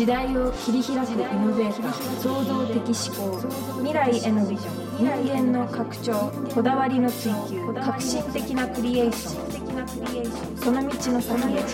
[0.00, 3.38] 時代を切り開くイノベーター創造的思考。
[3.80, 5.04] 未来へのビジョン。
[5.04, 6.32] 人間の拡張。
[6.54, 7.74] こだわりの追求。
[7.74, 10.56] 革新的なクリエーション。
[10.56, 11.60] その道の先へ。
[11.60, 11.66] Love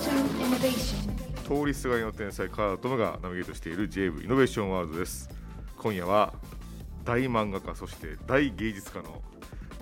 [0.00, 5.28] to Innovation 通りすがりの天才カートムがナビゲートしている JV イノベーションワールドです。
[5.76, 6.32] 今夜は
[7.04, 9.20] 大漫画家そして大芸術家の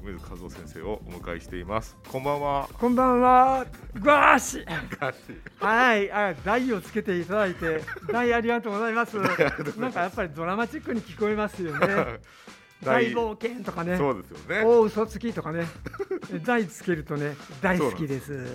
[0.09, 3.67] 梅津和夫先生をお迎えしていますこんばんはこんばんは。
[3.97, 4.65] ガーシ。
[4.99, 5.19] ガシ
[5.59, 9.19] はい、あ、台をつけていただいて、 台ありがとうございます。
[9.19, 12.21] なんかやっぱりドラマチックに聞こえますよね。
[12.83, 13.99] 大冒険とかね。
[13.99, 15.67] そうですよね大嘘つきとかね。
[16.43, 18.47] 台つけるとね、大好きです。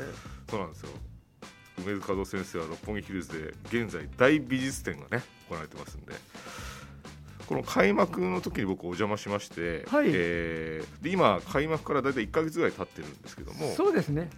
[0.49, 0.89] そうなんですよ
[1.79, 6.13] 梅津和夫先生は六本木ヒルズで現在大美術展がね行われてますんで
[7.47, 14.29] この開幕の時に僕お邪魔しまして、はいえーで今開幕から大体1か月ぐらい経ってるんですけどもそうですね。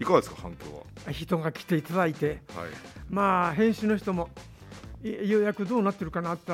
[0.00, 2.70] いかがですか反響人が来ていただいて、ははい
[3.10, 4.28] まあ編集の人も
[5.02, 6.52] い予約どうなってるかなって。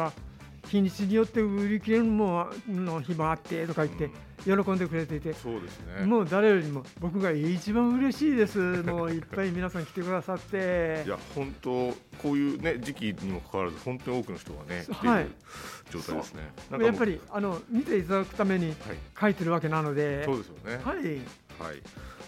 [0.68, 4.10] 日にちによって売り切れるもの日もあってとか言って
[4.44, 8.58] 喜んでくれていて、そうですねもう誰よりも僕が一番嬉しいです。
[8.82, 11.08] もういっぱい皆さん来てくださってい。
[11.08, 11.70] や本当
[12.18, 15.30] こういうね時期にもかかわらず本当に多くの人がね来ていはいる
[15.90, 16.52] 状態ですね。
[16.80, 18.76] やっぱりあの見ていただくためにはい
[19.20, 20.80] 書いてるわけなので、そうですよね。
[20.84, 20.96] はい、
[21.58, 21.82] はい。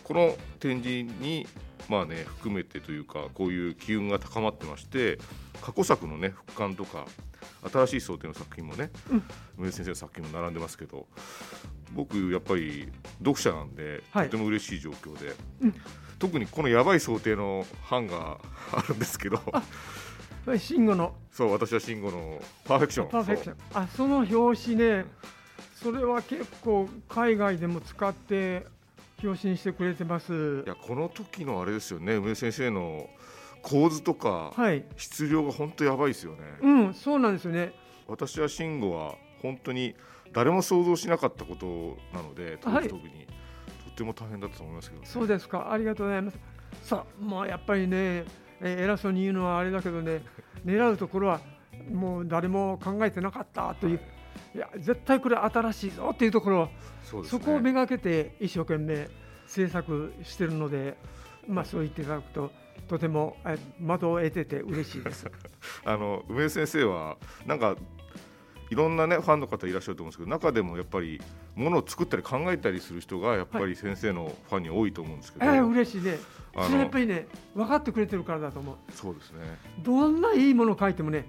[0.05, 1.47] この展示に
[1.89, 5.19] まあね含めてというかこういう機運が高まってまして
[5.61, 7.07] 過去作のね復刊とか
[7.73, 9.23] 新しい想定の作品もね、うん。
[9.59, 11.07] 梅津先生の作品も並んでますけど
[11.93, 12.89] 僕やっぱり
[13.19, 14.27] 読者なんで、はい。
[14.27, 15.75] とても嬉しい状況で、うん。
[16.19, 18.39] 特にこのやばい想定の版が
[18.73, 19.41] あるんですけど
[20.59, 21.15] 慎吾の。
[21.31, 23.09] そう私は慎吾のパーフェクション。
[23.09, 25.07] パーフェクション、あその表紙ね、
[25.75, 28.67] それは結構海外でも使って
[29.27, 30.69] 表紙にしてくれてますい。
[30.69, 33.09] やこの時のあれですよね梅津先生の
[33.63, 36.39] 構図とか、はい、質量が本当やばいですよね。
[36.61, 37.73] うん、そうなんですよね。
[38.07, 39.95] 私は慎吾は本当に
[40.33, 42.99] 誰も想像しなかったことなので当はいとっ
[43.95, 46.39] ても大変だったと思いますけど、ね、そうですか、ありがとうございます。
[46.83, 48.25] さあ、もうやっぱりね、
[48.61, 50.23] えー偉そうに言うのはあれだけどね、
[50.65, 51.41] 狙うところは
[51.93, 54.01] もう誰も考えてなかったという、い、
[54.59, 56.69] や、絶対これ新しいぞっていうところを、
[57.03, 59.09] そねそこをめがけて一生懸命
[59.47, 60.97] 制作してるので、
[61.47, 62.51] まあそう言っていただくと、
[62.89, 65.31] とてもえ窓を得てて嬉しいです。
[65.85, 67.77] あの梅津先生はなんか
[68.71, 71.21] いろんなねファンの方いらっしゃると思うんですけど中でもやっぱり
[71.55, 76.19] ものを作ったり考えたりする人がやっぱり先生のファンに多いと思うんですけど、えー、嬉しいね。
[76.55, 78.77] それやっぱりね、分かってくれてるからだと思う。
[78.93, 79.41] そうですね、
[79.83, 81.27] どんないいものを書いてもね、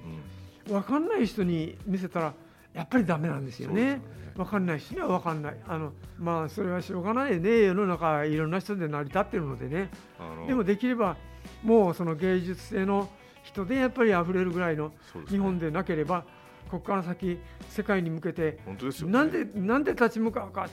[0.68, 2.34] うん、分かんない人に見せたら
[2.76, 4.26] やっぱりダメなんですよねそうですよね。
[4.36, 5.58] 分かんない人には分かんない。
[5.66, 7.64] あのまあそれはしょうがないね。
[7.64, 9.90] 世の中いろんな人で成り立ってるのでね。
[10.20, 11.16] あのでもできれば
[11.64, 13.10] もうその芸術性の
[13.44, 14.92] 人でやっぱり溢れるぐらいの
[15.30, 16.26] 日本でなければ
[16.70, 20.68] ここから先世界に向けて本当ですよねなんでなんで立ち向かうか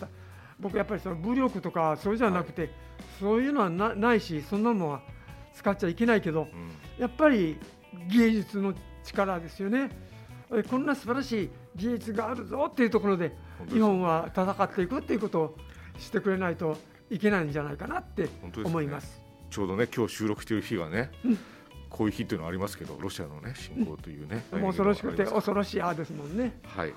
[0.59, 2.71] 僕やっぱりその武力とかそうじゃなくて、
[3.19, 5.03] そういうのはなないしそんなもんは
[5.55, 7.59] 使っちゃいけないけどうんやっぱり
[8.09, 8.75] 芸術の
[9.05, 9.91] 力ですよね。
[10.55, 13.37] えこんな素晴らしい技術があるぞっていうところで
[13.71, 15.57] 日本は戦っていくっていうことを
[15.99, 16.77] してくれないと
[17.11, 18.29] いけないんじゃないかなって
[18.65, 19.23] 思います。
[19.51, 21.39] ちょうどね今日収録している日がね、うん
[21.93, 26.59] こういう日っていうのはありますけどロシアのね侵攻というね、もう恐ろしくて恐ろしいあですもんね。
[26.65, 26.95] はい。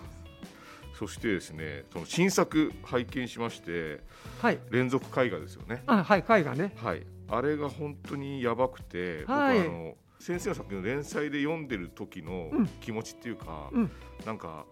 [0.97, 3.99] そしてですね、その新作拝見しまして、
[4.41, 4.59] はい。
[4.71, 5.83] 連続絵画ですよね。
[5.87, 6.73] あ、はい、絵画ね。
[6.77, 7.05] はい。
[7.27, 13.91] あれが本当にやばくて、はい僕あの先生の作品の連載で読んでる時のうん気持ちっていうか、うん
[14.25, 14.65] なんか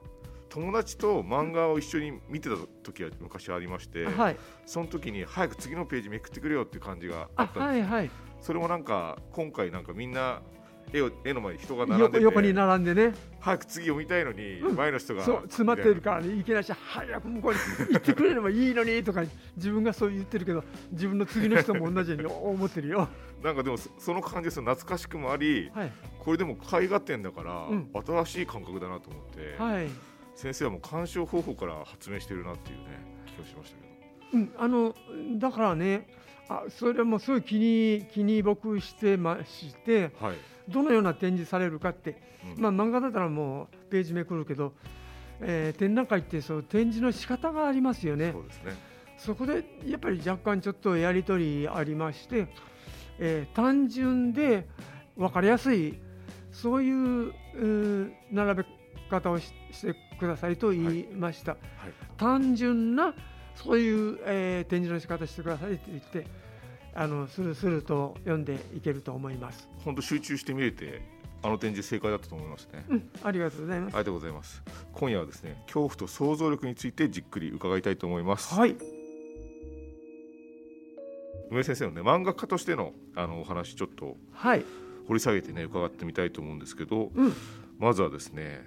[0.49, 4.37] 友達と漫画を一緒に見てた時は昔ありまして、はい。
[4.67, 7.89] その時に早く次のページめくってくれよっていう感じがああっ、たんです。
[7.89, 8.11] はい、はい。
[8.39, 10.43] それもなんか今回なんかみんな
[10.91, 13.13] 絵を絵の前に人が並んでて横横に並んでね。
[13.39, 17.59] 早く次読みたいのに、うん前の人がそう、詰まってるからね、いけないし、早く向こうに
[17.93, 19.23] 行ってくれればいいのにとか、
[19.55, 23.07] 自分がそう言ってるけど、自分の次の人も同じように 思ってるよ。
[23.43, 25.91] なんかでもそその感じです懐かしくもありはい。
[26.19, 29.89] これでも絵画展だから、うん新しい感覚だなと思って、はい。
[30.35, 32.83] 先生はもう鑑賞方法から発明してるなっていうね
[33.27, 33.93] 気がしましたけ
[34.33, 34.95] うん、あの、
[35.37, 36.07] だからね。
[36.49, 40.09] あ、それもすごい気に、気に僕してまして。
[40.09, 40.35] どはい、
[40.69, 42.21] どのような展示されるかって、
[42.55, 42.61] うん。
[42.61, 44.73] まあ漫画だったらもうページめくるけど、
[45.39, 48.31] えー展覧会ってそう展示の仕方がありますよね。
[48.31, 48.43] そう。
[48.43, 48.73] ですね。
[49.17, 52.47] そこでやっぱり若干ちょっとやり取りありまして、
[53.19, 54.67] えー単純で
[55.15, 55.97] 分かりやすい
[56.51, 56.91] そうい
[57.29, 57.33] う
[58.31, 58.65] 並べ
[59.09, 61.59] 方をししてくださいと言いました、はい。
[62.17, 63.13] 単純な
[63.55, 66.25] そういう、えー展示の仕方してくださいって言って
[66.95, 69.67] あのスルスルと読んでいけると思います。
[69.83, 71.01] 本当集中して見れて
[71.41, 73.93] あの展示正解だったと思いますね、うん、ありがとうございます。
[73.95, 74.63] ありがとうございます。
[74.93, 78.75] 今夜はですね恐怖と想像力についてじっくり伺いたいと思います、はい、
[81.51, 84.63] 梅先生のね漫画家としてのあのお話ちょっとはい、
[85.07, 87.33] 掘り下げてね伺ってみたいと思うんですけど、うん、
[87.77, 88.61] まずはですね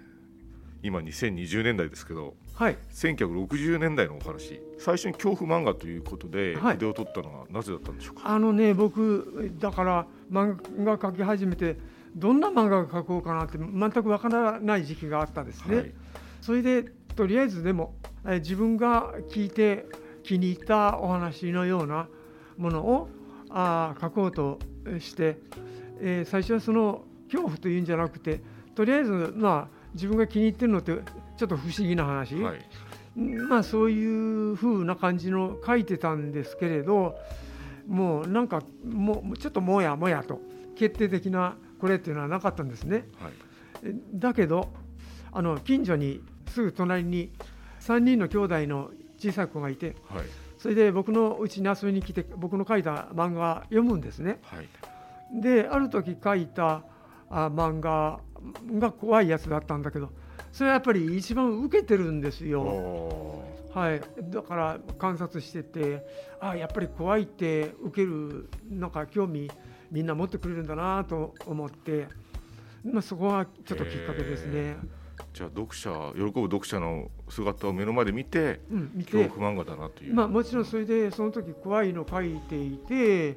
[0.87, 4.63] 今2020年代ですけどはい、1960年代のお話。
[4.79, 6.75] 最初に恐怖漫画ということではい。
[6.75, 11.77] 筆を取ったのはなぜだったんでしょうか、あのね、僕だから漫画描き始めて、
[12.15, 15.77] どんな漫画を描こうかなって全くわからない時期があったんですね。
[15.77, 15.93] はい。
[16.41, 16.85] それで
[17.15, 17.95] とりあえずでも
[18.25, 19.87] えー自分が聞いて
[20.23, 22.09] 気に入ったお話のような
[22.57, 23.09] ものを
[23.51, 24.59] あー書こうと
[24.99, 25.39] して、
[26.01, 28.41] えー最初はその恐怖というんじゃなくて
[28.75, 30.93] とりあえずまあ自分が気に入ってるのって
[31.37, 32.59] ちょっと不思議な話、はい。
[33.49, 37.17] まあそういう風な感じの書いてたんですけれど
[37.89, 40.41] もうなんかもうちょっともやもやと
[40.77, 43.09] 決定的なこれっていうのはなかったんですね。
[43.19, 43.33] はい。
[43.85, 44.73] えだけど
[45.33, 47.33] あの近所にすぐ隣に
[47.81, 50.27] 3人の兄弟の小さい子がいてはい。
[50.59, 54.41] それで僕の家に遊びに来て僕の書いた漫画読むんですね。
[54.43, 54.69] はい。
[55.41, 56.83] である時書いた
[57.31, 58.21] あ漫画
[58.79, 60.11] が怖いやつだったんだけど
[60.53, 62.63] それはやっぱり一番受けてるんですよ。
[62.63, 63.45] お
[63.75, 64.01] はい、
[64.31, 66.07] だから観察してて
[66.41, 69.51] あやっぱり怖いって受けるなんか興味
[69.91, 72.07] みんな持ってくれるんだなと思って、
[72.85, 74.77] まあ、そこはちょっときっかけですね。
[75.35, 79.13] じゃあ読者喜ぶ読者の姿を目の前で見てうん、見て。
[79.13, 83.37] 恐怖漫画だなという、まあ、もちろんそれでその時怖いの書いていてえ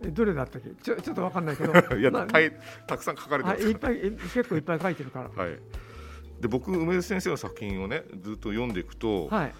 [0.00, 0.70] どれだったっけ？
[0.82, 1.72] ちょちょっと分かんないけど。
[1.96, 2.52] いや、まあたい
[2.86, 5.30] たくさん書かれてはい、いっぱいえ結構いっぱい書いてるから。
[5.36, 5.58] ら、はい、
[6.40, 9.54] で僕梅津先生の作品をねずっと読んでいくと、はい、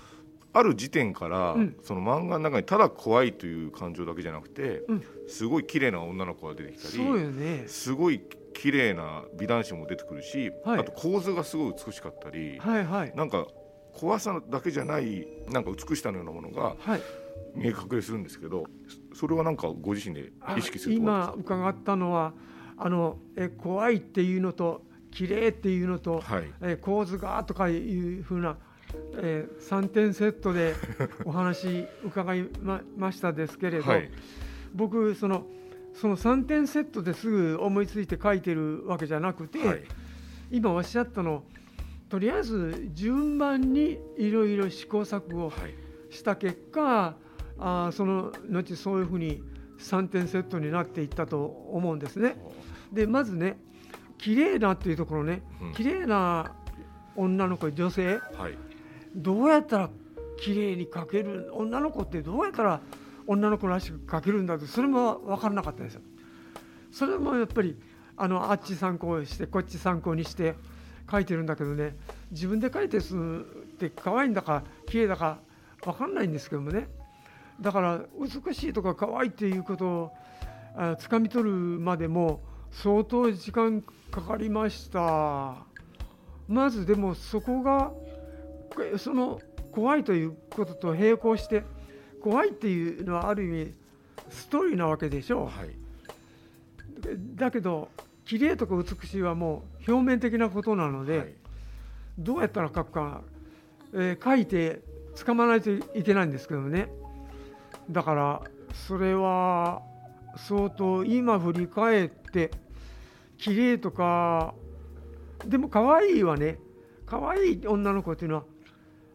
[0.52, 1.76] ある時点から、うん。
[1.82, 5.02] その漫画の中にただ怖いという感情だけじゃなくて、うん。
[5.26, 7.64] すごい綺麗な女の子が出てきたりそうよね。
[7.66, 8.20] すごい
[8.54, 10.80] 綺麗な美男子も出てくるし、はい。
[10.80, 13.12] あと構図がすごい美しかったり、はいはい。
[13.14, 13.46] なんか
[13.92, 17.02] 怖さだけじゃないなんか美しさのようなものがはい。
[17.54, 18.64] 見え隠れするんですけど
[19.18, 22.34] それはなんかご自身であ意識する今伺ったのは
[22.76, 26.52] あのえ怖いっていうのと綺麗っていうのと、はい。
[26.62, 28.56] え構図がとかいうふうな、
[29.16, 30.74] え3点セットで
[31.24, 34.10] お話伺いまましたですけれど、はい。
[34.72, 35.46] 僕その
[35.94, 39.82] その3点セットですぐ思いついて書いてるわけじゃなくて、はい。
[40.52, 41.42] 今おっしゃったの
[42.08, 46.14] とりあえず順番にいろいろ試行錯誤はい。
[46.14, 47.16] した結果
[47.58, 49.42] あーその後そういうふうに
[49.78, 52.36] 3点セットになっていったと思うんですね。
[52.92, 53.58] でまずね
[54.18, 56.52] 綺麗なっていうところねうん綺麗な
[57.16, 58.58] 女の子女性はい
[59.14, 59.90] どうやったら
[60.38, 62.80] 綺麗に描ける女の子ってどうやったら
[63.26, 66.00] 女の子らしく描けるんだってそれも分からなかったですよ。
[66.90, 67.76] それもやっぱり
[68.16, 70.54] あのあっち参考にしてこっち参考にして
[71.06, 71.96] 描いてるんだけどね
[72.30, 73.18] 自分で描いてすっ
[73.78, 75.38] て可愛いんだか綺麗だか
[75.84, 76.88] 分かんないんですけどもね
[77.60, 80.12] だから美しいとか可愛いっていうことを
[80.76, 82.40] あ掴み取るまでも
[82.70, 85.56] 相当時間かかりました。
[86.46, 87.92] まずでもそこが
[88.96, 89.40] その
[89.72, 91.64] 怖いということと並行して
[92.22, 93.74] 怖いっていうのはある意味
[94.30, 95.70] ストーリーなわけでしょはい。
[97.34, 97.88] だけど
[98.24, 101.34] 綺麗とか美しいはもう表面的なことなので、はい。
[102.18, 103.22] どうやったら書くか、
[103.94, 104.80] えー書いて
[105.14, 106.88] 掴まないといけないんですけどね
[107.90, 108.42] だから
[108.72, 109.82] それは
[110.36, 112.50] 相当今振り返って
[113.38, 114.54] 綺麗とか
[115.46, 116.58] でも可愛いはね。
[117.06, 118.44] 可愛い女の子っていうのは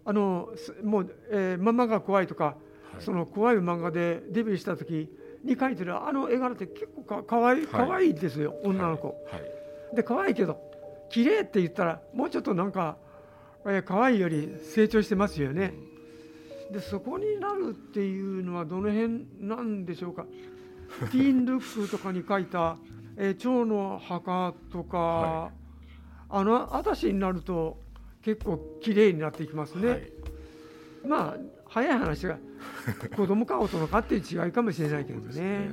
[0.05, 2.51] あのすもう、えーママが怖いとか、は
[2.99, 3.03] い。
[3.03, 5.09] その怖い漫画でデビューした時
[5.43, 9.09] に描いてるあの絵柄って結構か可愛い可愛いですよ、女の子。
[9.09, 9.13] は
[9.93, 9.95] い。
[9.95, 10.59] で可愛いけど
[11.11, 12.97] 綺麗って言ったらもうちょっとなんか、
[13.65, 15.73] えー、可愛いより成長してますよね。
[16.73, 20.25] でそこになるっていうのはどの辺なんでしょうか？
[21.11, 22.77] ティーンルックとかに書いた
[23.17, 25.51] 「えー蝶の墓」とか、は
[26.29, 27.77] あのあたしになると
[28.23, 29.87] 結構綺麗になっていきますね。
[29.89, 30.11] はい
[31.07, 31.37] まあ
[31.67, 32.37] 早い話が
[33.17, 35.69] 子供か大人かっていう違いかもしれないけどね。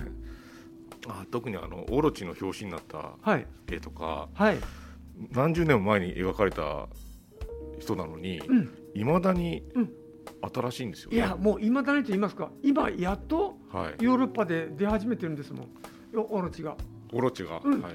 [1.08, 4.58] あ特にあのオロチの表紙になったはい絵とかはい。
[5.32, 6.88] 何十年も前に描かれた
[7.78, 8.70] 人なのにうん。
[8.94, 9.90] いまだにうん
[10.54, 14.04] 新しいんですよいやもう今だねと言いますか今やっとはい。
[14.04, 15.68] ヨーロッパで出始めてるんですもん。
[16.12, 16.76] よオロチが。
[17.12, 17.80] オロチが、うん。
[17.82, 17.92] はい。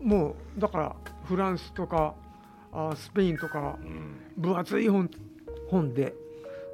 [0.00, 2.14] もうだからフランスとか
[2.72, 4.16] あスペインとかうん。
[4.36, 5.10] 分厚い本
[5.68, 6.14] 本で。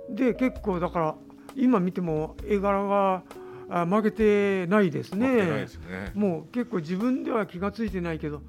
[0.08, 1.14] で結構だから
[1.54, 3.22] 今見ても絵柄が
[3.70, 5.26] あ負けてないですね。
[5.26, 6.12] 負けてないですね。
[6.14, 8.40] もう結構自分では気がついてないけど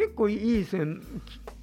[0.00, 1.02] 結構いい線、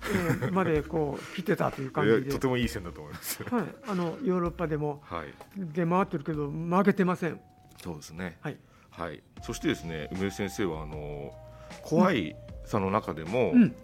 [0.04, 3.44] えーまでこう来てたという感じでとてもいい線だと思います。
[3.44, 5.34] はい、あのヨーロッパでもはい。
[5.56, 7.42] 出回ってるけど負けてません。
[7.82, 8.38] そうですね。
[8.42, 8.58] はい、
[8.92, 9.24] はい。
[9.42, 11.34] そしてですね、梅先生はあの
[11.82, 13.76] 怖いさの中でも、うん、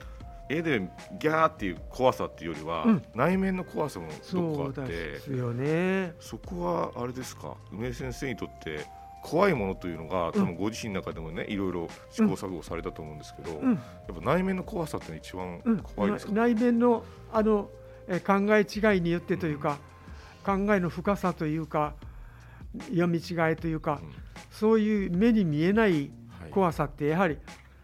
[0.50, 0.88] 絵で
[1.20, 6.14] ギャーっていう怖さっていうよりは、うん内面の怖さもどそうこかあってですよね。
[6.20, 7.56] そこはあれですか？
[7.72, 8.86] 梅先生にとって
[9.24, 13.80] 怖いものというのが多分ご自身の中でもね、いろいろ試行錯誤されたと思うんですけど、うん、や
[14.12, 17.70] っぱ内面の怖さって一番うん、怖いですか、な内面のあの
[18.08, 19.78] えー考え違いによってというか、
[20.46, 21.94] 考えの深さというか
[22.90, 24.12] 読み違いというか、うん。
[24.52, 26.12] そういう目に見えない
[26.42, 26.52] はい。
[26.52, 27.38] 怖さってやはり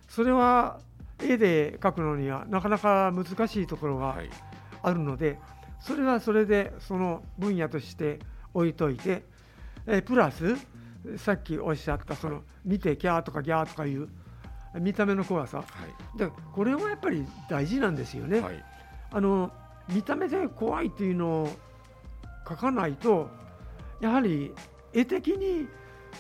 [0.10, 0.82] それは
[1.24, 4.30] 絵で描くのにはなかなか難しいところがはい。
[4.82, 5.40] あるので、
[5.80, 8.20] それはそれでその分野として
[8.54, 9.24] 置いといて、
[9.88, 10.56] えープラス
[11.18, 14.10] さっきおっしゃったその見てキャーとかギャーとかいう
[14.80, 15.58] 見た目の怖さ。
[15.58, 15.64] は
[16.16, 16.18] い。
[16.18, 18.40] でこれはやっぱり大事なんですよね。
[18.40, 18.64] はい。
[19.12, 19.52] あの
[19.90, 21.50] 見た目で怖いっていうのを
[22.46, 23.30] 描かないと
[24.02, 24.54] やはり
[24.94, 25.68] 絵的に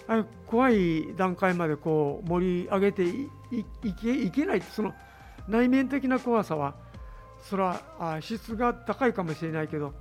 [0.07, 4.93] あ怖い段階までこう盛り上げていいいけいけないその
[5.47, 6.75] 内面的な怖さは
[7.41, 9.93] それはあ質が高いかもしれないけど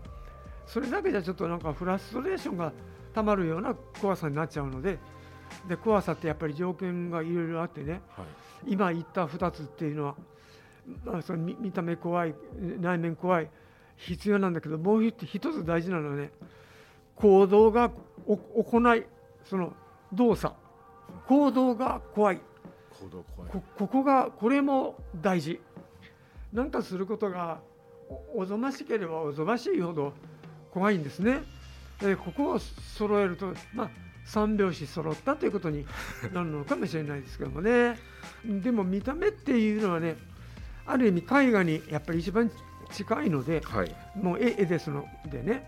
[0.66, 2.72] それだけじゃちょっとなんかフラストレーションが
[3.18, 4.96] たまるような怖さになっちゃうので
[5.66, 8.26] で怖さってやっぱり条件がいろいろあってねはい。
[8.68, 10.14] 今言った2つっていうのは、
[11.04, 12.34] まあ、その見見た目怖い
[12.80, 13.50] 内面怖い
[13.96, 15.16] 必要なんだけどもう一
[15.52, 16.30] つ大事なのはね
[17.16, 17.90] 行動が
[18.26, 19.04] お行い
[19.44, 19.72] その
[20.12, 20.54] 動作。
[21.26, 22.40] 行動が怖い。
[23.00, 23.50] 行動怖い。
[23.50, 25.60] こここがこれも大事。
[26.52, 27.58] 何かすることが
[28.36, 30.12] おおぞましければおぞましいほど
[30.70, 31.42] 怖いんですね
[32.00, 33.90] でここを揃えるとまあ
[34.24, 35.86] 三拍子揃ったということに
[36.32, 37.98] なるのかもしれないですけどもね。
[38.44, 40.16] でも見た目っていうのはね
[40.86, 42.50] ある意味絵画にやっぱり一番
[42.90, 43.96] 近いのではい。
[44.14, 45.66] もう絵絵ですのでね。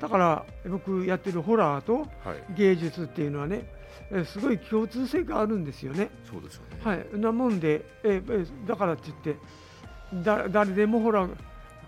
[0.00, 2.54] だから僕やってるホラーとはい。
[2.54, 3.66] 芸術っていうのはね
[4.10, 6.10] えすごい共通性があるんですよね。
[6.30, 6.80] そうですよね。
[6.84, 11.28] はい、なもんで、ええだからって言ってだ誰でもほら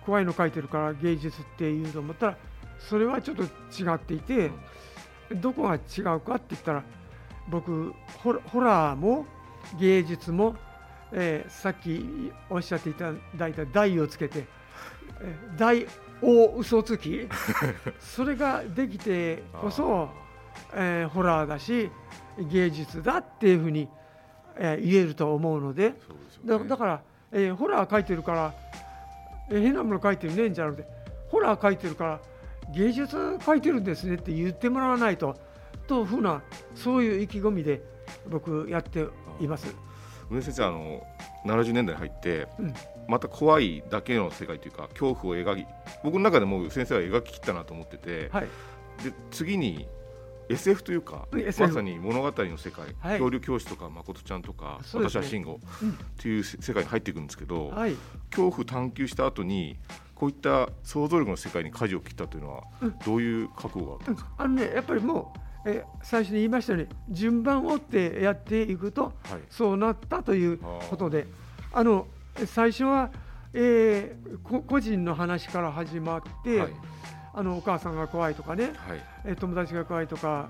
[0.05, 2.37] 怖いの描いてるから芸術っていうと思ったら
[2.79, 4.51] それはちょっと違っていて、
[5.35, 6.83] どこが違うかって言ったら
[7.49, 7.93] 僕
[8.23, 9.27] ホラーも
[9.79, 10.57] 芸術も、
[11.13, 14.47] えーさっきおっしゃっていただいた台をつけて
[15.21, 15.87] 「えー大
[16.23, 17.29] 大嘘つき」
[18.01, 20.09] それができてこそ、
[20.75, 21.91] えーホラーだし
[22.39, 23.89] 芸術だっていうふうに、
[24.57, 25.97] えー言えると思うのでね。
[26.45, 27.01] だだから、
[27.33, 28.55] えーホラー描いてるから、
[29.51, 30.89] えー変なもの描いてるねんじゃなくて
[31.31, 32.21] ホラー描いてるから
[32.75, 35.37] 芸術描いてるんですねって言ってもらわないと
[35.87, 36.43] というふうな
[36.75, 37.83] そういう意気込みで
[38.29, 39.07] 僕やって
[39.41, 39.75] います。
[40.31, 41.07] 梅先生あの
[41.47, 42.75] 70年代に入って、うん。
[43.09, 45.67] また怖いだけの世界というか恐怖を描き
[46.05, 48.45] 僕の中でもう先生は描ききったなと思ってて、はい、
[49.03, 49.89] で次に
[50.51, 52.95] SF というか、うん SF まさに物語の世界、はい。
[53.19, 54.89] 恐竜教師とか誠ちゃんとか、ね。
[54.93, 55.91] 私は慎吾うん。
[55.91, 57.97] っていう世界に入っていくんですけど、はい、
[58.31, 59.79] 恐怖探求した後に
[60.19, 62.95] こういった想像力の世界に舵を切ったというのは、うん。
[63.07, 65.33] どういう覚悟があったんですか、あのねやっぱりも
[65.65, 69.13] う、えー最初に言いましたように順番を追ってやっていくとはい。
[69.49, 71.27] そうなったということで
[71.73, 72.07] あの
[72.47, 73.11] 最初は、
[73.53, 76.73] えーこ個人の話から始まって、はい。
[77.35, 78.75] あのお母さんが怖いとかね、はい。
[79.25, 80.49] えー友達が怖いとか、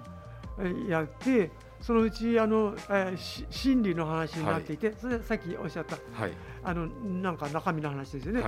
[0.58, 6.32] えーやってそのうちあの、えーし心理の話になっていて、それさっきおっしゃったはい。
[6.64, 8.42] あのなんか中身の話ですよね。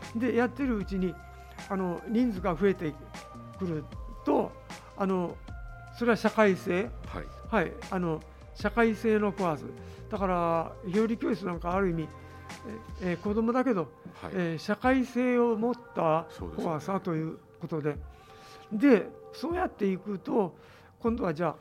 [0.00, 1.14] はいでやってるうちに
[1.68, 2.92] あの人数が増えて
[3.58, 3.84] くる
[4.24, 4.50] と
[4.96, 5.36] あの
[5.96, 6.88] それは社会性。
[7.06, 7.24] はい。
[7.50, 7.72] はい。
[7.90, 8.20] あの
[8.54, 9.64] 社会性の怖さ
[10.10, 12.08] だから表裏教室なんかある意味
[13.02, 13.82] ええー子供だけど、
[14.22, 14.32] はい。
[14.34, 16.26] えー社会性を持った
[16.56, 17.96] 怖さということで。
[18.72, 20.54] でそうやっていくと
[21.00, 21.54] 今度はじゃ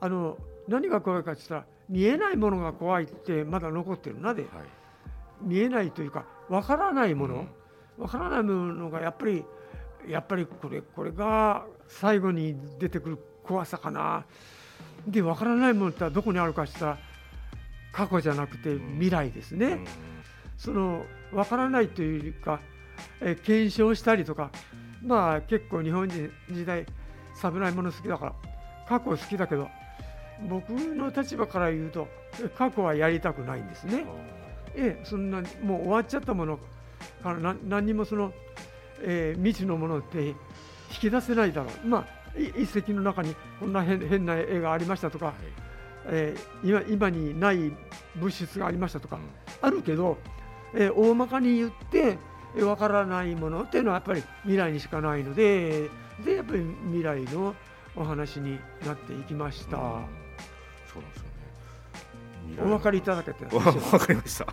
[0.00, 4.50] ああの何が怖いかって言ったら見えないものが怖いってまだ残ってるなではい。
[5.42, 7.48] 見えないというかわからないもの、うん
[7.98, 9.44] わからないものがやっぱり
[10.08, 14.24] やっぱりこれこれが最後に出てくる怖さかな。
[15.06, 17.06] でわからないものってどこにあるかって言ったら
[17.92, 19.84] 過去じゃなくて未来ですね、うん
[20.58, 22.60] そのわからないというか、
[23.20, 24.50] えー検証したりとか
[25.02, 26.86] まあ結構日本人時代
[27.42, 28.34] 危ないもの好きだから
[28.88, 29.68] 過去好きだけど
[30.48, 32.08] 僕の立場から言うと
[32.42, 34.06] え過去はやりたくないんですね。
[34.74, 36.58] ええ、そんなもう終わっちゃったもの
[37.22, 38.32] からな何にもその、
[39.02, 40.34] えー未知のものって引
[41.00, 45.34] き出せないだろう、まあ、い一石の中にこんな変変な絵がありましたとか、
[46.06, 47.72] えー今今にない
[48.16, 49.18] 物質がありましたとか、
[49.60, 50.18] あるけど、
[50.74, 52.18] えー大まかに言って
[52.56, 55.90] えーわからないものっていうのはやっぱり未来にしかないので
[56.24, 57.54] でやっぱり未来の
[57.96, 59.76] お話になっていきました。
[59.76, 61.20] そうなんです
[62.58, 62.62] よね。
[62.62, 64.46] お分かりいただけて わわかりました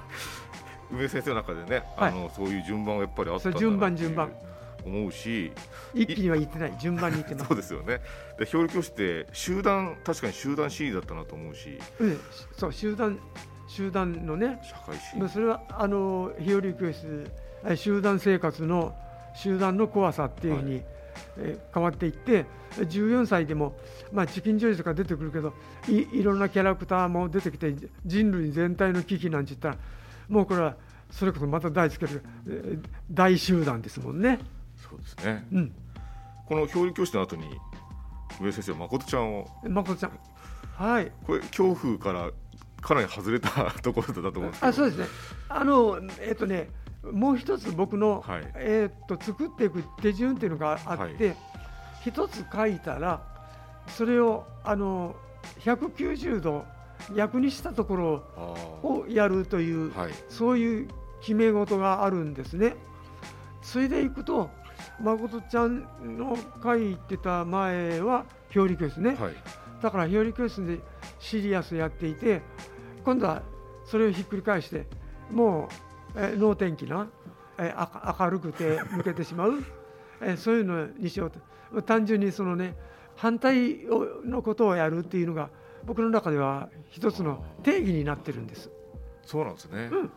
[0.92, 2.12] 梅先生の中でね、はい。
[2.12, 4.32] あのそういう順番がやっぱりあったんだなそう順番順番。
[4.86, 5.50] 思うし
[5.94, 7.58] 一気には言ってない順番に言ってます そう。
[7.58, 8.02] ですよね。
[8.38, 12.20] で表裏教室って集団確かに集団心理だったなと思うしうん、
[12.58, 13.18] そう集団
[13.68, 14.75] 集団のね社
[15.22, 17.32] 会それはあの日和教室
[17.66, 18.94] え集団生活の
[19.36, 20.84] 集団の怖さっていうふうに、えー
[21.74, 22.46] 変わっていって
[22.78, 23.75] 14歳でも、
[24.12, 25.54] まあ、チキンジョージとか出てくるけど
[25.88, 27.74] いいろんなキャラクターも出てきて
[28.06, 29.78] 人類全体の危機なんて言ったら
[30.34, 30.75] もうこれは
[31.12, 34.40] それこそまた大つける、えー大集団ですもんね。
[34.90, 35.46] そうですね。
[35.54, 35.72] うん、
[36.48, 37.44] この表裏教室の後に
[38.42, 39.48] 上先生は誠ちゃんを。
[39.63, 40.12] 誠ちゃん。
[40.75, 41.12] はい。
[41.28, 42.32] これ恐怖から
[42.82, 43.50] かなり外れた
[43.84, 44.70] ところだと思うんですけど。
[44.70, 45.06] あそうですね。
[45.50, 46.70] あのえっ、とね、
[47.04, 48.52] もう一つ僕の、はい。
[48.56, 51.36] えっ、と作っていく手順っていうのがあって、
[52.04, 53.22] 一、つ書いたら
[53.88, 55.16] それをあの
[55.60, 56.66] 190度
[57.15, 60.13] 逆にしたところあをやるという、ーはい。
[60.29, 60.88] そういう
[61.21, 62.75] 決め事があるんですね。
[63.62, 64.50] それでいくと
[65.00, 69.15] 誠ちゃんの書いてた前は表裏教室ね。
[69.15, 69.33] はい。
[69.81, 70.79] だから日和教室で
[71.19, 72.41] シリアスやっていて
[73.03, 73.41] 今度は
[73.85, 74.88] それをひっくり返して
[75.29, 75.69] も
[76.15, 77.07] う、えー能天気な、
[77.57, 79.63] えーあか明るくて抜けてしまう、
[80.21, 81.81] えーそういうのにしようと。
[81.81, 82.77] 単純にそのね
[83.15, 85.50] 反対をのことをやるっていうのが
[85.86, 88.70] 僕の中では一つの定義になってるんです。
[89.25, 90.12] そうなんですね、うん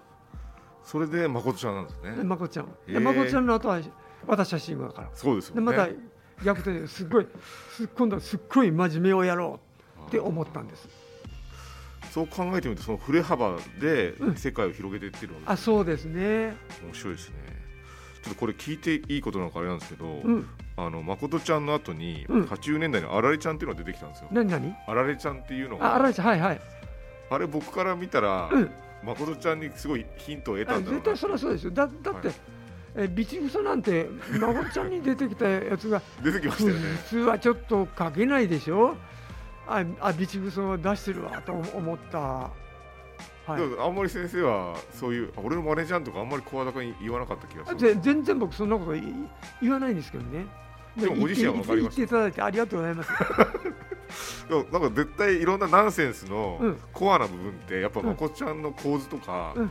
[0.86, 2.68] それで誠ちゃんなんですね、まこちゃん。
[2.86, 3.80] でまこちゃんの後は
[4.24, 5.10] 私は慎吾だから。
[5.14, 5.88] そうですよねでまた
[6.44, 7.26] 逆転ですっごい
[7.70, 9.58] す今度はすっごい真面目をやろ
[9.98, 10.88] うって思ったんです。
[12.12, 16.56] そう考えてみるとその振れ幅でうん世界を広げていってるわけですあそうですね。
[16.84, 17.34] 面白いですね
[18.22, 20.48] ちょっとこれ聞いていいことなのかあれなんですけど、うん。
[20.78, 24.76] あの誠ちゃんの後にうん80年代にあられちゃんっていうのが出てきたんですよ、何何？
[24.86, 26.60] あられちゃんっていうのあ、あがられちゃんはいはい。
[27.30, 28.70] あれ僕から見たら、うん。
[29.02, 31.70] 誠ちゃんにすごいヒントを得たあんだろうな絶対そりゃそうですよ。
[31.70, 32.36] だだって、はい
[32.98, 34.08] えビチグソなんて
[34.40, 38.96] 孫ちゃんに出てきたやつが 出てきましたよね普通はちょっと書けないでしょ？
[39.66, 42.18] あ、あビチグソを出してるわと思った。
[42.18, 42.50] は
[43.48, 43.52] い。
[43.80, 49.02] あんまり先生はそういうあ俺のマネージャーとかあんまり声高に言わなかった気がするぜ全然僕そんなことい
[49.60, 50.46] 言わないんですけどね。
[50.96, 53.10] でもご自身は言ってわかります言っていただいてありがとうございます。
[54.48, 59.70] でもなんか絶対いろんなナンセンスのうんコアな部分ってやっぱうんまこちゃんの構図とか、うん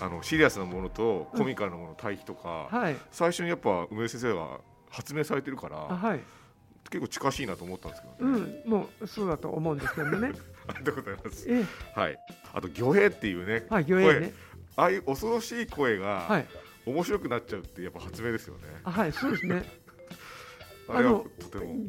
[0.00, 2.96] あのシリアスなものとコミカルなものの対比とか、はい。
[3.10, 6.20] 最初にやっぱ梅先生は発明されてるからあはい。
[6.90, 10.32] 結構近しいなと思ったんですけうど、ねん、もうそうだと思うんですけどね。
[10.68, 11.46] ありがとうございます。
[11.48, 12.18] ええ、はい。
[12.52, 14.34] あと魚影っていうね、はい、魚影ね。
[14.76, 16.46] ああいう恐ろしい声はがい。
[16.84, 18.62] 面白くなっちゃうってやっぱ発明ですよね。
[18.84, 19.64] あはい、そうですね。
[20.88, 21.26] あの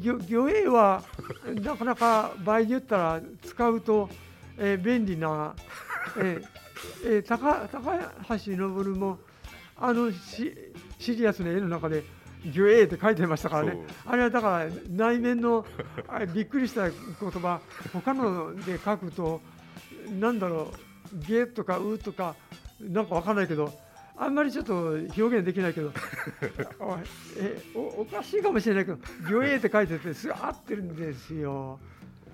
[0.00, 1.02] 魚魚影は
[1.62, 4.08] なかなか場合によったら使うと、
[4.56, 5.54] えー便利な、
[6.16, 6.44] えー
[7.04, 8.56] えー高高橋昇
[8.96, 9.18] も
[9.76, 10.52] あのシ
[10.98, 12.02] シリアスな絵の中で
[12.44, 13.86] 魚影って書いてましたからね。
[14.04, 15.64] あれはだから内面の
[16.08, 16.94] あびっくりした言
[17.30, 17.60] 葉
[17.92, 19.40] 他ので書くと
[20.20, 20.72] なんだろ
[21.14, 22.34] うゲとかウとか
[22.80, 23.72] なんかわかんないけど
[24.20, 25.92] あんまりちょっと表現できないけど
[26.80, 27.00] あ
[27.36, 31.78] えおおかしいかもしれないけど魚影って書いててす合ってるんですよ。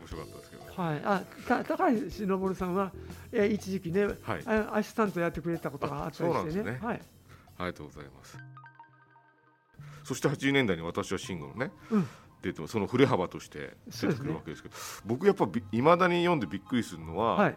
[0.00, 0.64] 面白かったですけど。
[0.82, 2.90] はい、あた高橋昇さんは、
[3.32, 4.42] えー一時期ね、はい。
[4.46, 6.72] あアシスタントやってくれたことがあったりしてね。
[6.72, 6.78] ね。
[6.82, 7.02] はい、
[7.58, 8.38] ありがとうございます。
[10.02, 12.08] そして80年代に私は慎吾のね、うん。
[12.42, 17.56] 出てその振れ幅として出てくるわけですけど、僕やっぱいまだに読んでびっくりするのは、はい、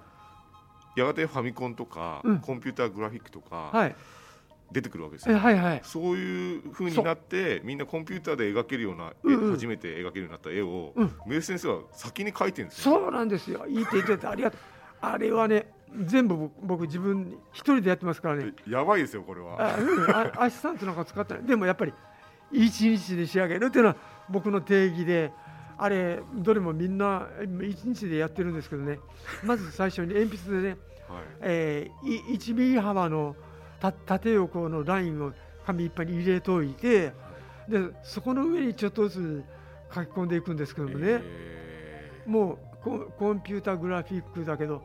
[0.95, 2.39] やがてファミコンとか、うん。
[2.39, 3.95] コンピューターグラフィックとか、はい、
[4.71, 5.39] 出てくるわけですえよ。
[5.39, 5.81] はいはい。
[5.83, 9.49] そういう風になってみんなコンピューターで描けるような、うんうん。
[9.49, 11.13] 絵初めて描けるようになった絵を、うん。
[11.25, 12.99] 梅先生は先に描いてるんですよ。
[12.99, 13.65] そうなんですよ。
[13.67, 14.59] いいって言っててありがとう。
[14.99, 15.71] あれはね
[16.05, 18.53] 全部僕僕自分一人でやってますからね。
[18.67, 19.73] やばいですよこれは。
[19.73, 21.43] あ、うん、あアシスタントなんか使ってない。
[21.43, 21.93] でもやっぱり
[22.51, 23.95] 一日で仕上げるっていうのは
[24.29, 25.31] 僕の定義で
[25.77, 27.27] あれどれもみんな
[27.61, 28.99] 一日でやってるんですけどね。
[29.43, 30.77] まず最初に鉛筆でね、はい。
[31.41, 33.46] えー、い1ミリ幅のた
[33.79, 35.33] 縦横のラインを
[35.65, 37.13] 紙いっぱいに入れといて
[37.67, 39.43] でそこの上にちょっとず
[39.91, 42.23] つ書き込んでいくんですけどもね、え。
[42.25, 44.81] もうココンピュータグラフィックだけど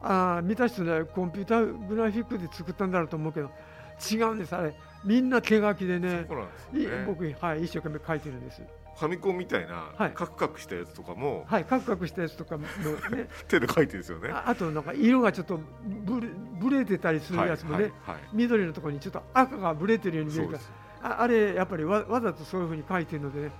[0.00, 3.50] あー見た人ねコンピュータグラフィックで作ったんだろうと思うけど
[4.10, 4.74] 違うんですあれ。
[5.04, 6.26] みんな手書きでね。
[6.72, 7.04] ね。
[7.06, 8.62] 僕、はい、一生懸命書いてるんです。
[8.96, 10.12] ファミコンみたいなはい。
[10.12, 13.28] カクカクしたやつとかもはいカクカクしたやつとかもね。
[13.48, 14.30] 手で描いてるんですよね。
[14.30, 16.28] ああとなんか色がちょっとブレ
[16.60, 18.20] ブレてたりするやつもね、はいはいはい。
[18.32, 20.58] 緑のところにちょっと赤がブレてるように見える
[21.02, 23.50] ああれやっぱりわわざとそういうふうに書いてるのでね。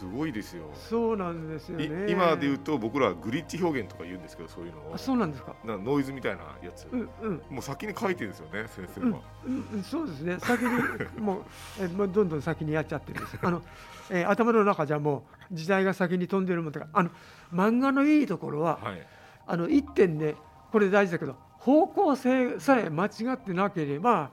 [0.00, 0.64] すごいですよ。
[0.74, 4.94] そうなんですよいね今で言うと僕らはグリッチ表現とか言うんですけどそういうのを。
[4.94, 5.54] あそうなんですか？
[5.62, 7.42] なノイズみたいなやつ、うんうん。
[7.50, 9.20] もう先に書いてるんですよね先生うんは。
[9.46, 11.42] うんうん、そうですね、先にもう
[11.80, 13.38] えもうどんどん先にやっちゃってるんです。
[13.42, 13.62] あの、
[14.10, 17.10] えー頭の中じゃもう時代が先に飛んでるもんだから、あの
[17.52, 19.06] 漫画のいいところは、はい
[19.46, 20.34] あの一点ね、
[20.70, 24.30] これ大事だけど、方向性さえ間違ってなければ、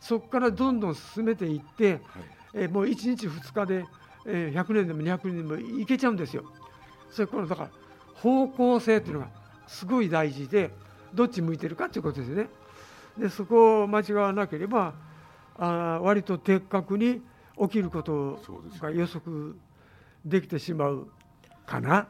[0.00, 2.02] そこからどんどん進めていって、はい
[2.54, 3.84] えーもう1日2日で、
[4.26, 6.44] えー100年でも200年でもいけちゃうんですよ。
[7.10, 7.70] それこのだから
[8.14, 9.28] 方向性っていうのが
[9.66, 10.70] すごい大事で
[11.14, 12.48] どっち向いてるかっていうことですよね。
[13.18, 14.94] でそこを間違わなければ
[15.58, 17.20] あー割と的確に
[17.62, 18.40] 起きること
[18.80, 19.56] が予測
[20.24, 21.08] できてしまう
[21.66, 22.08] かな？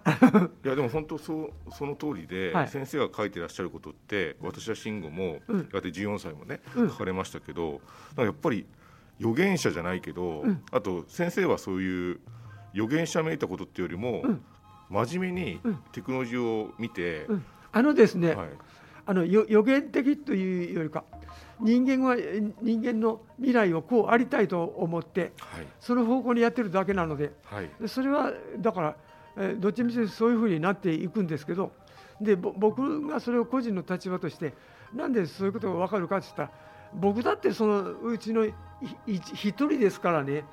[0.65, 2.69] いやでも本当そうその通りで、はい。
[2.69, 5.59] 先生が書いてらっしゃることって私は慎吾も、うん。
[5.61, 6.89] やがて14歳もね、うん。
[6.91, 7.81] 書かれましたけど
[8.17, 8.67] やっぱり
[9.19, 10.63] 預言者じゃないけど、うん。
[10.71, 12.21] あと先生はそういう
[12.75, 14.43] 預言者めいたことっていうよりも、うん。
[14.91, 15.79] 真面目にうん。
[15.93, 17.45] テクノロジーを見て、うん。
[17.73, 18.49] あのですね、はい。
[19.07, 21.05] あのよ予言的というよりか
[21.61, 28.97] 人間はえ人間の未来をこうありたいと思ってはいその方向にやってるだけなのではいでそれはだから、
[29.37, 31.73] えーどっちみちそういうふうになっていくんですけど
[32.21, 34.55] でぼ僕がそれを個人の立場として
[34.94, 36.51] なんでそういうことが分かるかって言ったら
[36.94, 38.47] 僕だってそのうちの
[39.07, 40.44] 一人ですからね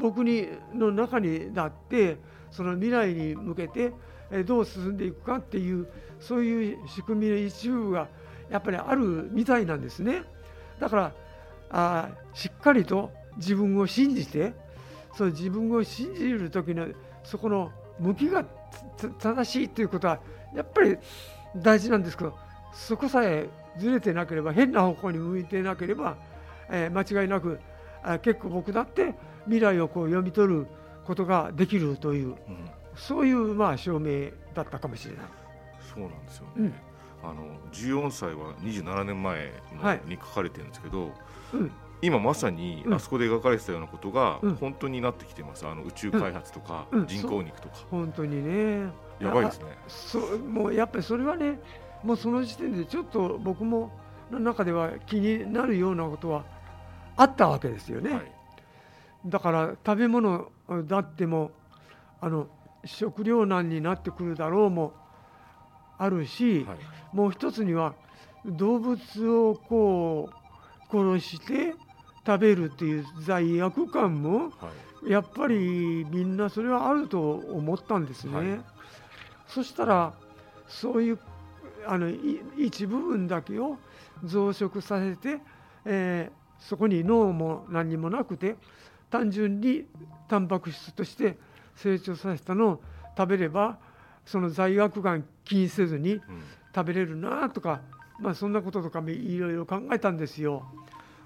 [0.00, 2.18] 僕にの中にだって
[2.50, 3.92] その未来に向けて
[4.30, 5.86] えーどう進んでいくかっていう
[6.20, 8.08] そういう仕組みの一部が
[8.50, 10.22] やっぱりあるみたいなんですね。
[10.82, 11.12] だから
[11.70, 14.52] あーしっかりと自分を信じて
[15.16, 16.88] そう自分を信じる時の
[17.22, 18.44] そこの向きが
[18.96, 20.18] つ正しいということは
[20.52, 20.98] やっぱり
[21.56, 22.36] 大事なんですけど
[22.74, 26.16] そこさえずれてなければ変な方向に向いてなければ、
[26.68, 27.60] えー間違いなく
[28.02, 29.14] あ結構僕だって
[29.44, 30.66] 未来をこう読み取る
[31.06, 32.36] ことができるといううん。
[32.96, 35.26] そういうまあ証明だったかもしれない。
[35.94, 36.74] そうなんですよね、うん
[37.22, 39.52] あの14歳は27年前
[40.06, 41.12] に書かれてるんですけど、
[41.52, 41.70] うん。
[42.00, 42.94] 今まさにうん。
[42.94, 44.54] あそこで描かれてたようなことがうん。
[44.56, 47.06] 本当になってきてます、あの宇宙開発とか、うん。
[47.06, 48.90] 人工肉とか、本当にね。
[49.20, 49.66] やばいですね。
[49.88, 51.60] そうもうやっぱりそれはね
[52.02, 53.92] もうその時点でちょっと僕も
[54.30, 56.44] の中では気になるようなことは
[57.16, 58.12] あったわけですよね。
[58.12, 58.32] はい。
[59.26, 60.50] だから食べ物
[60.88, 61.52] だっても
[62.20, 62.48] あの
[62.84, 64.94] 食糧難になってくるだろうも
[65.98, 66.78] あるし、はい。
[67.12, 67.94] もう一つには
[68.44, 70.30] 動物をこ
[70.90, 71.74] う殺して
[72.26, 74.70] 食べるっていう罪悪感もは
[75.06, 75.10] い。
[75.10, 78.36] やっぱりみんなそれはあると思ったんですね。
[78.36, 78.60] はい。
[79.46, 80.12] そしたら
[80.68, 81.18] そういう
[81.86, 83.78] あのい一部分だけを
[84.24, 85.40] 増殖させて、
[85.84, 88.56] えーそこに脳も何にもなくて
[89.10, 89.84] 単純に
[90.28, 91.36] タンパク質として
[91.74, 92.82] 成長させたのを
[93.16, 93.78] 食べれば
[94.24, 96.22] その罪悪感気にせずにうん
[96.74, 97.82] 食べれるなとか、
[98.18, 100.64] まあ、そんなこととかもいろいろ考えたんですよ。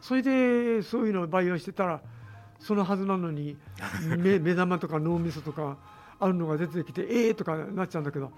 [0.01, 2.01] それでそういうのを培養してたら
[2.59, 3.57] そのはずなのに
[4.19, 5.79] 目目玉とか脳みそとか
[6.19, 8.31] あるのが出てきて「えー」とかなっちゃうんだけど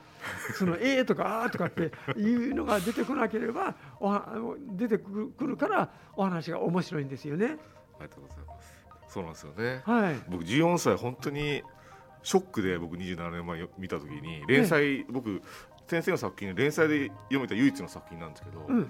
[0.55, 4.35] その「えー」とか「あー」とかっていうのが出てこなければおは
[4.77, 7.47] 出てくるくるからお話が面白いんですよね。
[7.47, 8.79] ありがとうございます。
[9.09, 9.83] そうなんですよね。
[9.85, 11.63] はい、僕14歳本当に
[12.23, 15.43] ショックで僕27年前見た時に連載、僕
[15.87, 18.87] 先生の作品連載で読めた唯一の作品なんですけど、うん、も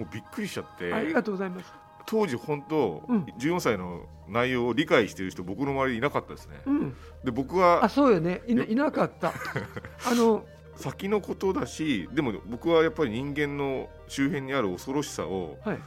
[0.00, 1.72] うびっくりしちゃってありがとうございます。
[2.06, 3.22] 当時本当、うん。
[3.38, 6.60] 14歳の内容を理解している人僕の周りにいなかったですね。
[6.66, 8.42] うん、で僕はあそうよね。
[8.46, 9.32] いないなかった。
[10.06, 10.44] あの
[10.76, 15.78] 先のことだしでも僕はやっぱり人間の周辺にある恐ろしさをはい。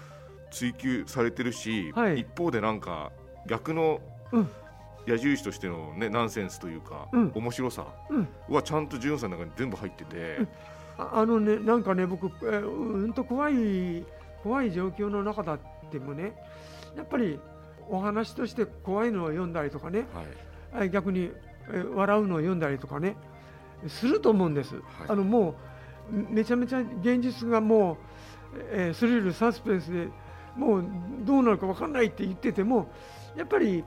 [0.51, 2.19] 追求されてるし、はい。
[2.19, 3.11] 一方でなんか
[3.47, 4.49] 逆のうん
[5.05, 7.31] 矢印としての、ね、ナンセンスというか、うん。
[7.35, 8.27] 面白さうん。
[8.49, 10.37] はちゃんと14歳の中に全部入ってて、
[10.97, 14.05] ああのねなんかね僕、えーうんと怖い
[14.43, 15.59] 怖い状況の中だっ
[15.91, 16.33] てもね
[16.95, 17.39] やっぱり
[17.89, 20.25] お話として怖いのを読んだりとかねはい。
[20.75, 21.31] えー逆に、
[21.69, 23.15] えー笑うのを読んだりとかね
[23.87, 24.75] すると思うんです。
[25.07, 25.55] あのも
[26.11, 27.97] うめちゃめちゃ現実がもう、
[28.71, 30.07] えースリルサスペンスで
[30.55, 30.85] もう
[31.21, 32.87] どうなるか分かんないって言ってても
[33.35, 33.83] やっぱり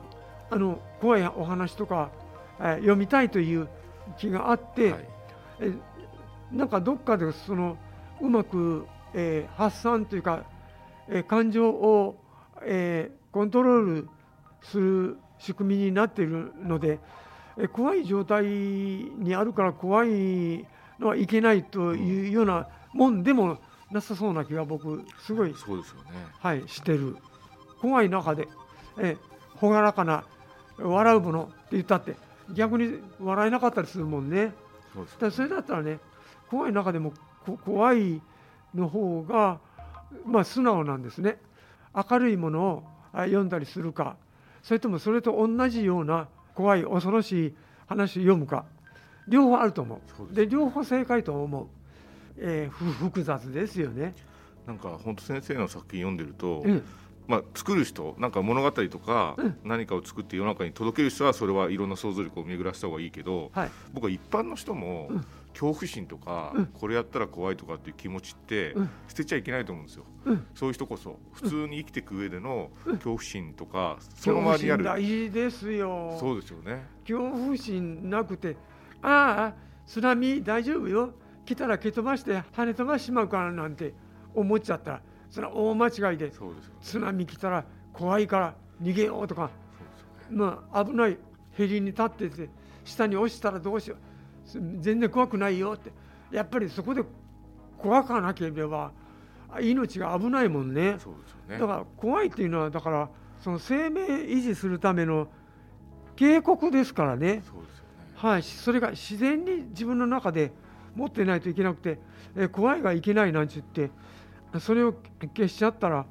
[0.50, 2.11] あの怖いお話とか、
[2.61, 3.68] えー読みたいという
[4.18, 5.09] 気があって、はい。
[5.61, 5.72] え
[6.52, 7.76] なんかどっかでその
[8.20, 10.44] うまく、えー発散というか、
[11.09, 12.16] えー感情を、
[12.62, 14.09] えーコントロール
[14.62, 16.98] する仕組みになっているので
[17.59, 20.66] え怖い状態にあるから怖い
[20.98, 23.59] のはいけないというようなもんでも
[23.90, 26.09] なさそうな気が僕すごいそうですよね。
[26.40, 27.16] はいしてる。
[27.82, 28.48] 怖い中で
[28.98, 29.18] え
[29.61, 30.24] 朗らかな
[30.79, 32.15] 笑うものって言ったって
[32.53, 34.53] 逆に笑えなかったりするもんね。
[35.19, 35.99] そそれだったらね
[36.49, 37.12] 怖い中でも
[37.45, 38.21] こ怖い
[38.75, 39.59] の方が
[40.25, 41.39] まあ素直なんですね。
[41.95, 44.17] 明るいものをあ読んだりするか
[44.62, 47.55] それともそれと同じような怖い恐ろしい
[47.87, 48.65] 話を読むか。
[49.29, 51.67] 両方あると思そうで両方正解と思う、
[52.39, 54.15] えーふ複雑ですよね、
[54.69, 56.83] なんか本当先生の作品読んでると、うん
[57.29, 59.59] まあ、作る人なんか物語とかうん。
[59.65, 63.71] 何かを作って世の中に届ける人はそれはいろんな想像力を巡らせた方がいいけどはい。
[63.93, 65.25] 僕は一般の人もうん。
[65.53, 66.67] 恐怖心とかうん。
[66.67, 68.91] これやったら怖いとかっていう気持ちってうん。
[69.09, 70.05] 捨てちゃいけないと思うんですよ。
[70.27, 70.47] うん。
[70.55, 71.19] そういう人こそ。
[71.33, 72.93] 普通に生きていく上でのうん。
[72.95, 76.17] 恐怖心とかその周りにある心大事ですよ。
[76.21, 76.87] そうですよね。
[77.09, 78.57] 恐怖心なくて
[79.03, 79.55] ああ
[79.87, 81.12] 津波大丈夫よ。
[81.45, 83.95] 来たら蹴飛ばして跳ね飛ばしまうからなんて
[84.35, 86.33] 思っちゃったらそれは大間違いで
[86.81, 89.51] 津波来たら怖いから逃げようとか
[90.31, 91.19] まあ危ない
[91.53, 92.49] ヘリに立ってて
[92.85, 94.49] 下に落ちたらどうしよう。
[94.49, 95.91] す全然怖くないよって。
[96.31, 97.03] やっぱりそこで
[97.79, 98.93] 怖かなければ
[99.49, 100.93] あ命が危ないもんね。
[101.49, 101.59] ね。
[101.59, 103.09] だから怖いっていうのはだから
[103.41, 105.29] その生命維持するための
[106.15, 107.37] 警告ですからね。
[107.37, 107.43] ね。
[108.15, 110.53] はい、それが自然に自分の中で
[110.95, 111.99] 持ってないといけなくて、
[112.35, 113.95] えー怖いがいけないなんて言って
[114.61, 114.94] それを
[115.35, 116.06] 消しちゃったら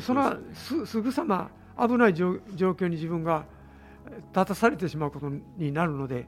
[0.00, 0.86] それはす。
[0.86, 3.44] すぐさま危ない状状況に自分が
[4.06, 6.26] えー立たされてしまうことになるので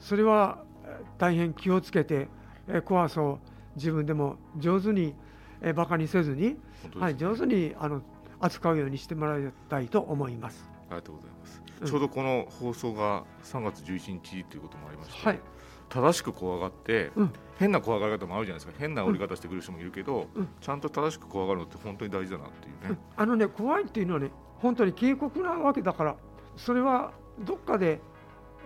[0.00, 2.28] それはえー大変気をつけて、
[2.68, 3.38] えー怖さを
[3.76, 5.14] 自分でも上手に、
[5.60, 8.02] えーバカにせずに、本当ですはい、上手にあの
[8.40, 10.68] 扱うようにしてもらいたいと思います。
[10.88, 15.40] ありがとうございます、うんちょうどこの放送が3月11日ということもありまして、はい
[15.88, 17.32] 正しく怖がって、うん。
[17.58, 18.72] 変な怖がり方もあるじゃないですか。
[18.78, 20.48] 変な折り方してくる人もいるけど、うん。
[20.60, 26.16] ちゃんと正しく怖がるのって本当に大事だなっていうね、あのね怖いっていうのはね本当に警告なわけだから
[26.56, 28.00] それはどっかで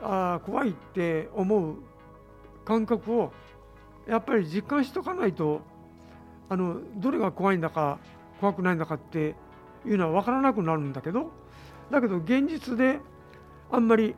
[0.02, 1.76] あー怖いって思う
[2.64, 3.32] 感覚を
[4.08, 5.60] やっぱり実感しとかないと
[6.48, 7.98] あのどれが怖いんだか
[8.40, 9.34] 怖くないんだかって
[9.86, 11.30] いうのは分からなくなるんだけど
[11.90, 13.00] だけど現実で
[13.70, 14.14] あんまり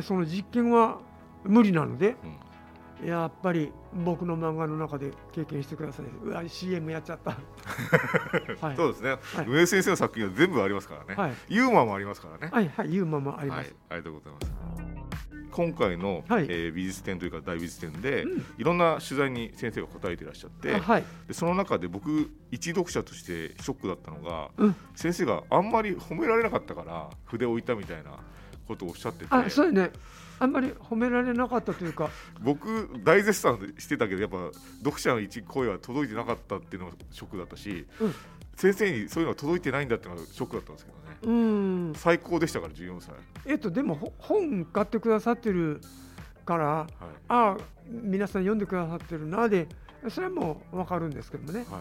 [0.00, 1.00] その実験は
[1.48, 2.16] 無理なので
[3.04, 3.72] やっぱり
[4.04, 6.06] 僕の漫画の中で経験してください。
[6.24, 7.30] うわ CM やっちゃった。
[8.66, 8.76] はい。
[8.76, 9.46] そうですね、はい。
[9.46, 11.32] 梅先生の作品は全部ありますからね、はい。
[11.48, 13.58] ユーモアもありますからね、はいはい、いうままあります。
[13.58, 14.52] はい、ありがとうございます。
[15.52, 16.46] 今回の、はい。
[16.48, 18.44] えー美術展というか大美術展で、うん。
[18.58, 24.76] いろんな取材に先生が答えていらっしゃってあはい、でその中で僕一読者としてショックだったのが、うん。
[24.96, 28.10] 先生があんまり褒められなかったから筆を置いたみたいな
[28.66, 29.92] ことをおっしゃっててあ、そうね。
[30.38, 38.14] あんまり褒められなかったというか、僕大絶賛してたけどやっぱ読者の一声は届いてなかったっていうのがショックだったし、うん。
[38.56, 41.16] 先生にそういうのが届いてないんだっていうのがショックだったんですけどね。
[41.22, 43.14] うーん、最高でしたから14歳、
[43.46, 45.80] えっとでもほ本買ってくださってる
[46.44, 46.88] から、はい。
[47.28, 49.68] あ、皆さん読んでくださってるなで、
[50.08, 51.66] それはもうわかるんですけどもね。
[51.70, 51.80] は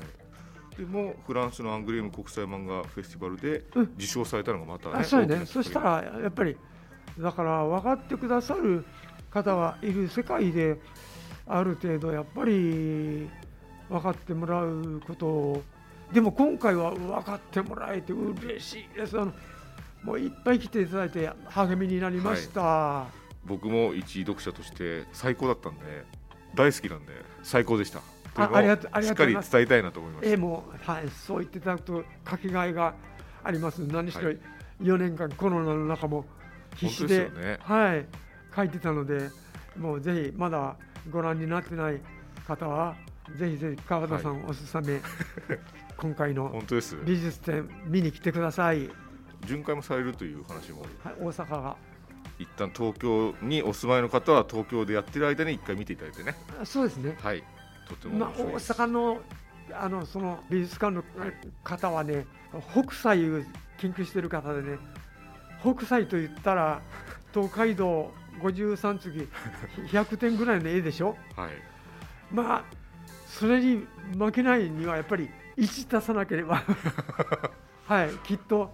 [0.74, 3.84] い、でもフランスのアングレーム国際漫画フェスティバルでうん。
[3.96, 5.46] 受賞されたのがまたね、あ、そうよね。
[5.46, 6.58] そしたらやっぱり
[7.19, 8.86] だから分かってくださる
[9.32, 10.80] 方はいる世界で
[11.45, 13.30] ある程度やっぱり
[13.89, 15.63] 分かってもらうことを
[16.12, 19.19] でも今回は分かってもらえて嬉しいです。
[19.19, 19.34] あの
[20.03, 23.08] もういっぱい来ていただいて励みになりました、
[23.43, 26.06] 僕も一読者として最高だったんで
[26.56, 27.12] 大好きなんで
[27.43, 27.99] 最高でした。
[28.34, 29.51] というのをありがとうありしっかりがとうございます。
[29.51, 32.93] 伝えたいなと思いましたえーもう、はい、そう言っていただくとかけがえが
[33.43, 33.80] あります。
[33.80, 34.39] 何しろはい。
[34.82, 36.25] 4年間コロナの中も
[36.77, 37.57] 必死でね。
[37.61, 38.05] はい、
[38.55, 39.29] 書いてたので
[39.77, 40.75] もうぜひまだ
[41.09, 41.99] ご覧になってない
[42.47, 42.95] 方は
[43.35, 45.01] ぜひぜひ川田さんおすすめ、
[45.97, 46.97] 今回の 本当です。
[47.03, 48.89] 美術展見に来てください、
[49.45, 50.81] 巡回もされるという話も。
[51.03, 51.77] はい、大阪が。
[52.39, 56.35] 一旦東京にお住まいの方は東京でやってる間に一回見ていただいてね。
[56.61, 57.43] あそうですね、はい。
[57.89, 59.21] とてもまあ、大阪の
[59.73, 61.03] あのその美術館の
[61.63, 62.25] 方はね
[62.71, 63.41] 北斎を
[63.77, 64.77] 研究してる方でね
[65.75, 66.82] 北斎と言ったら
[67.34, 69.27] 東海道53次
[69.89, 71.17] 100点ぐらいの絵でしょ？
[71.36, 71.49] はい。
[72.32, 72.63] まあ
[73.27, 73.86] それに
[74.17, 76.63] 負けないにはやっぱり1出さなければ。
[77.86, 78.73] はいきっと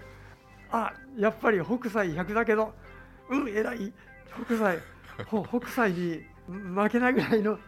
[0.72, 2.74] あやっぱり北斎100だけど
[3.30, 3.94] うん偉い
[4.46, 4.80] 北斎
[5.28, 7.60] ほ北斎に負けないぐらいの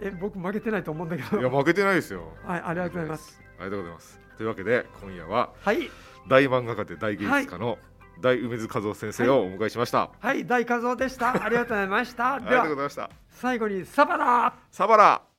[0.00, 1.40] え僕負けてないと思うんだけど。
[1.40, 2.32] いや負けてないですよ。
[2.44, 3.42] はい、ありがとうございます。
[3.58, 4.20] ありがとうございます。
[4.36, 5.90] というわけで今夜ははい、
[6.26, 7.78] 大漫画家で大芸術家の
[8.20, 11.44] 大梅津和夫先生をお迎えしました、はい大和夫でした。
[11.44, 12.34] ありがとうございました。
[12.34, 13.10] ありではがとうございました。
[13.30, 14.54] 最後にサバラ。
[14.70, 15.31] サバラ